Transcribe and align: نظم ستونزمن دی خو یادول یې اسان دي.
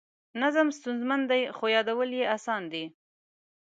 نظم 0.41 0.67
ستونزمن 0.77 1.21
دی 1.29 1.41
خو 1.55 1.65
یادول 1.75 2.09
یې 2.19 2.23
اسان 2.35 2.61
دي. 2.71 2.85